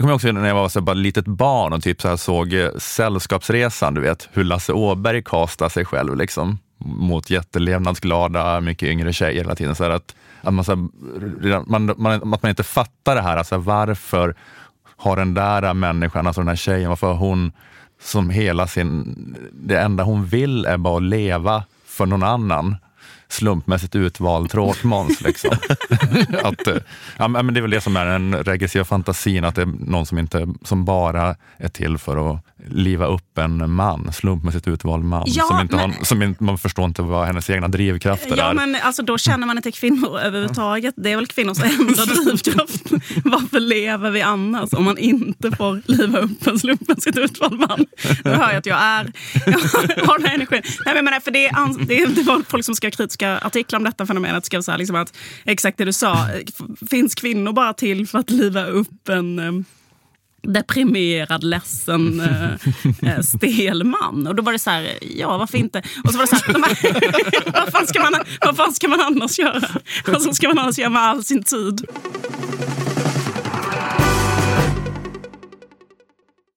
Jag 0.00 0.04
kommer 0.04 0.14
också 0.14 0.32
när 0.32 0.48
jag 0.48 0.54
var 0.54 0.68
så 0.68 0.80
bara 0.80 0.94
litet 0.94 1.26
barn 1.26 1.72
och 1.72 1.82
typ 1.82 2.02
så 2.02 2.08
här 2.08 2.16
såg 2.16 2.52
eh, 2.52 2.70
Sällskapsresan, 2.78 3.94
du 3.94 4.00
vet 4.00 4.28
hur 4.32 4.44
Lasse 4.44 4.72
Åberg 4.72 5.22
kastar 5.22 5.68
sig 5.68 5.84
själv 5.84 6.16
liksom 6.16 6.58
mot 6.78 7.30
jättelevnadsglada, 7.30 8.60
mycket 8.60 8.88
yngre 8.88 9.12
tjejer 9.12 9.42
hela 9.42 9.54
tiden. 9.54 9.74
Så 9.74 9.84
att, 9.84 10.14
att, 10.40 10.54
man, 10.54 10.64
så 10.64 10.72
här, 10.72 11.70
man, 11.70 11.94
man, 11.96 12.34
att 12.34 12.42
man 12.42 12.48
inte 12.50 12.62
fattar 12.62 13.14
det 13.14 13.22
här, 13.22 13.36
alltså 13.36 13.58
varför 13.58 14.34
har 14.96 15.16
den 15.16 15.34
där 15.34 15.74
människan, 15.74 16.26
alltså 16.26 16.40
den 16.40 16.48
här 16.48 16.56
tjejen, 16.56 16.88
varför 16.88 17.06
har 17.06 17.14
hon 17.14 17.52
som 18.02 18.30
hela 18.30 18.66
sin, 18.66 19.14
det 19.52 19.80
enda 19.80 20.04
hon 20.04 20.26
vill 20.26 20.64
är 20.66 20.76
bara 20.76 20.96
att 20.96 21.02
leva 21.02 21.64
för 21.86 22.06
någon 22.06 22.22
annan 22.22 22.76
slumpmässigt 23.32 23.96
utvald 23.96 24.50
tråkmåns. 24.50 25.20
Liksom. 25.20 25.50
att, 26.42 26.66
eh, 26.66 26.76
ja, 27.16 27.28
men 27.28 27.54
det 27.54 27.60
är 27.60 27.62
väl 27.62 27.70
det 27.70 27.80
som 27.80 27.96
är 27.96 28.06
den 28.06 28.34
regressiva 28.34 28.84
fantasin, 28.84 29.44
att 29.44 29.54
det 29.54 29.62
är 29.62 29.66
någon 29.66 30.06
som, 30.06 30.18
inte, 30.18 30.48
som 30.64 30.84
bara 30.84 31.36
är 31.56 31.68
till 31.68 31.98
för 31.98 32.34
att 32.34 32.44
liva 32.68 33.06
upp 33.06 33.38
en 33.38 33.70
man, 33.70 34.12
slumpmässigt 34.12 34.68
utvald 34.68 35.04
man. 35.04 35.24
Ja, 35.26 35.44
som 35.44 35.60
inte 35.60 35.76
men, 35.76 35.92
har, 35.92 36.04
som 36.04 36.22
inte, 36.22 36.44
man 36.44 36.58
förstår 36.58 36.84
inte 36.84 37.02
vad 37.02 37.26
hennes 37.26 37.50
egna 37.50 37.68
drivkrafter 37.68 38.36
ja, 38.36 38.50
är. 38.50 38.54
Men, 38.54 38.76
alltså, 38.82 39.02
då 39.02 39.18
känner 39.18 39.46
man 39.46 39.56
inte 39.56 39.72
kvinnor 39.72 40.18
överhuvudtaget. 40.18 40.94
Det 40.96 41.12
är 41.12 41.16
väl 41.16 41.26
kvinnors 41.26 41.58
enda 41.80 42.04
drivkraft. 42.04 42.90
Varför 43.24 43.60
lever 43.60 44.10
vi 44.10 44.22
annars 44.22 44.72
om 44.72 44.84
man 44.84 44.98
inte 44.98 45.50
får 45.50 45.82
liva 45.86 46.18
upp 46.18 46.46
en 46.46 46.58
slumpmässigt 46.58 47.18
utvald 47.18 47.60
man? 47.60 47.86
Nu 48.24 48.30
hör 48.30 48.48
jag 48.48 48.56
att 48.56 48.66
jag 48.66 48.78
är, 48.82 49.12
jag 49.46 50.06
har 50.06 50.18
den 50.18 50.26
här 50.26 50.34
energin. 50.34 50.62
Nej, 50.86 50.94
men, 50.94 51.04
men, 51.04 51.20
för 51.20 51.30
det, 51.30 51.46
är, 51.46 51.86
det, 51.86 52.06
det 52.06 52.22
var 52.22 52.42
folk 52.48 52.64
som 52.64 52.74
skrev 52.74 52.90
kritiska 52.90 53.38
artiklar 53.38 53.78
om 53.78 53.84
detta 53.84 54.06
fenomenet. 54.06 54.44
Skrev 54.44 54.62
så 54.62 54.70
här, 54.70 54.78
liksom 54.78 54.96
att, 54.96 55.16
exakt 55.44 55.78
det 55.78 55.84
du 55.84 55.92
sa, 55.92 56.26
finns 56.90 57.14
kvinnor 57.14 57.52
bara 57.52 57.72
till 57.72 58.06
för 58.06 58.18
att 58.18 58.30
liva 58.30 58.64
upp 58.64 59.08
en 59.08 59.64
deprimerad, 60.42 61.44
ledsen, 61.44 62.20
äh, 63.02 63.20
stel 63.22 63.84
man. 63.84 64.26
Och 64.26 64.34
då 64.34 64.42
var 64.42 64.52
det 64.52 64.58
så 64.58 64.70
här, 64.70 64.98
ja 65.16 65.38
varför 65.38 65.58
inte? 65.58 65.82
Och 66.04 66.10
så 66.10 66.18
var 66.18 66.26
det 66.26 66.36
så 66.36 66.36
här, 66.36 67.52
vad, 67.64 67.72
fan 67.72 67.86
ska 67.86 68.00
man, 68.00 68.12
vad 68.40 68.56
fan 68.56 68.72
ska 68.72 68.88
man 68.88 69.00
annars 69.00 69.38
göra? 69.38 69.68
Vad 70.06 70.36
ska 70.36 70.48
man 70.48 70.58
annars 70.58 70.78
göra 70.78 70.90
med 70.90 71.02
all 71.02 71.24
sin 71.24 71.42
tid? 71.42 71.86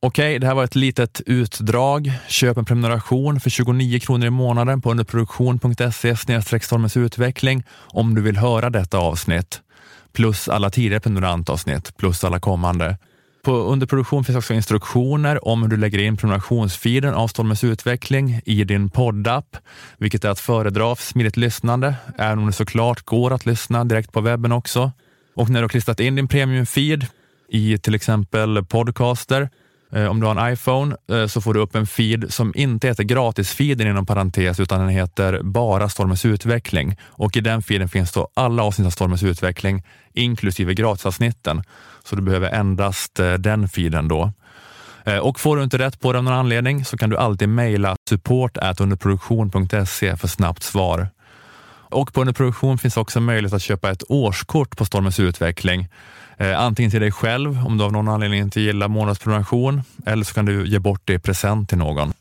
Okej, 0.05 0.39
det 0.39 0.47
här 0.47 0.55
var 0.55 0.63
ett 0.63 0.75
litet 0.75 1.21
utdrag. 1.25 2.11
Köp 2.27 2.57
en 2.57 2.65
prenumeration 2.65 3.39
för 3.39 3.49
29 3.49 3.99
kronor 3.99 4.27
i 4.27 4.29
månaden 4.29 4.81
på 4.81 4.91
underproduktion.se 4.91 6.15
stormens 6.61 6.97
utveckling 6.97 7.63
om 7.71 8.15
du 8.15 8.21
vill 8.21 8.37
höra 8.37 8.69
detta 8.69 8.97
avsnitt. 8.97 9.61
Plus 10.13 10.49
alla 10.49 10.69
tidigare 10.69 10.99
prenumerantavsnitt, 10.99 11.97
plus 11.97 12.23
alla 12.23 12.39
kommande. 12.39 12.97
På 13.43 13.51
underproduktion 13.51 14.23
finns 14.23 14.37
också 14.37 14.53
instruktioner 14.53 15.47
om 15.47 15.61
hur 15.61 15.69
du 15.69 15.77
lägger 15.77 15.99
in 15.99 16.17
prenumerationsfeeden 16.17 17.13
av 17.13 17.27
Stormens 17.27 17.63
utveckling 17.63 18.41
i 18.45 18.63
din 18.63 18.89
poddapp, 18.89 19.57
vilket 19.97 20.25
är 20.25 20.29
att 20.29 20.39
föredra 20.39 20.95
för 20.95 21.03
smidigt 21.03 21.37
lyssnande, 21.37 21.95
även 22.17 22.39
om 22.39 22.45
det 22.45 22.53
såklart 22.53 23.05
går 23.05 23.33
att 23.33 23.45
lyssna 23.45 23.85
direkt 23.85 24.11
på 24.11 24.21
webben 24.21 24.51
också. 24.51 24.91
Och 25.35 25.49
när 25.49 25.59
du 25.59 25.63
har 25.63 25.69
klistrat 25.69 25.99
in 25.99 26.15
din 26.15 26.27
premiumfeed 26.27 27.07
i 27.49 27.77
till 27.77 27.95
exempel 27.95 28.65
podcaster 28.65 29.49
Eh, 29.95 30.07
om 30.07 30.19
du 30.19 30.27
har 30.27 30.35
en 30.35 30.53
iPhone 30.53 30.95
eh, 31.11 31.27
så 31.27 31.41
får 31.41 31.53
du 31.53 31.59
upp 31.59 31.75
en 31.75 31.87
feed 31.87 32.33
som 32.33 32.53
inte 32.55 32.87
heter 32.87 33.03
gratisfeeden 33.03 33.87
inom 33.87 34.05
parentes 34.05 34.59
utan 34.59 34.79
den 34.79 34.89
heter 34.89 35.41
bara 35.43 35.89
Stormens 35.89 36.25
utveckling 36.25 36.97
och 37.05 37.37
i 37.37 37.41
den 37.41 37.61
feeden 37.61 37.89
finns 37.89 38.11
då 38.11 38.27
alla 38.33 38.63
avsnitt 38.63 38.85
av 38.85 38.91
Stormens 38.91 39.23
utveckling 39.23 39.83
inklusive 40.13 40.73
gratisavsnitten. 40.73 41.63
Så 42.03 42.15
du 42.15 42.21
behöver 42.21 42.49
endast 42.49 43.19
eh, 43.19 43.33
den 43.33 43.69
feeden 43.69 44.07
då. 44.07 44.31
Och 45.21 45.39
får 45.39 45.57
du 45.57 45.63
inte 45.63 45.77
rätt 45.77 45.99
på 45.99 46.11
det 46.11 46.17
av 46.17 46.23
någon 46.23 46.33
anledning 46.33 46.85
så 46.85 46.97
kan 46.97 47.09
du 47.09 47.17
alltid 47.17 47.49
mejla 47.49 47.95
support 48.09 48.57
underproduktion.se 48.79 50.17
för 50.17 50.27
snabbt 50.27 50.63
svar. 50.63 51.07
Och 51.93 52.13
på 52.13 52.21
Underproduktion 52.21 52.77
finns 52.77 52.97
också 52.97 53.19
möjlighet 53.19 53.53
att 53.53 53.61
köpa 53.61 53.91
ett 53.91 54.03
årskort 54.09 54.77
på 54.77 54.85
Stormens 54.85 55.19
utveckling 55.19 55.89
Eh, 56.43 56.59
antingen 56.59 56.91
till 56.91 57.01
dig 57.01 57.11
själv 57.11 57.65
om 57.65 57.77
du 57.77 57.83
av 57.83 57.91
någon 57.91 58.07
anledning 58.07 58.39
inte 58.39 58.61
gillar 58.61 58.87
månadsprenumeration 58.87 59.81
eller 60.05 60.23
så 60.23 60.33
kan 60.33 60.45
du 60.45 60.67
ge 60.67 60.79
bort 60.79 61.01
det 61.05 61.13
i 61.13 61.19
present 61.19 61.69
till 61.69 61.77
någon. 61.77 62.13